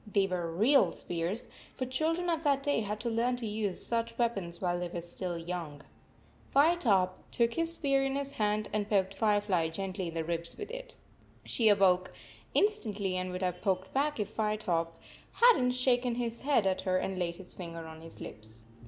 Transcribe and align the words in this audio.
They 0.11 0.25
were 0.25 0.51
real 0.51 0.91
spears, 0.93 1.47
for 1.75 1.85
children 1.85 2.27
of 2.27 2.43
that 2.43 2.63
day 2.63 2.79
had 2.79 2.99
to 3.01 3.09
learn 3.11 3.35
to 3.35 3.45
use 3.45 3.85
such 3.85 4.17
weapons 4.17 4.59
while 4.59 4.79
they 4.79 4.87
were 4.87 4.99
still 4.99 5.33
very 5.33 5.43
young. 5.43 5.83
45 6.53 6.53
Firetop 6.79 7.17
took 7.29 7.53
his 7.53 7.75
spear 7.75 8.03
in 8.03 8.15
his 8.15 8.31
hand 8.31 8.67
and 8.73 8.89
poked 8.89 9.13
Firefly 9.13 9.69
gently 9.69 10.07
in 10.07 10.15
the 10.15 10.23
ribs 10.23 10.57
with 10.57 10.71
it. 10.71 10.95
She 11.45 11.71
woke 11.71 12.11
instantly 12.55 13.15
and 13.15 13.31
would 13.31 13.43
have 13.43 13.61
poked 13.61 13.93
back 13.93 14.19
if 14.19 14.29
Firetop 14.35 14.99
hadn 15.33 15.69
t 15.69 15.75
shaken 15.75 16.15
his 16.15 16.41
head 16.41 16.65
at 16.65 16.81
her 16.81 16.97
and 16.97 17.19
laid 17.19 17.35
his 17.35 17.53
finger 17.53 17.85
on 17.85 18.01
his 18.01 18.19
lips. 18.19 18.63